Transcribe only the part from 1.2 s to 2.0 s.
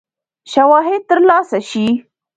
لاسه شي.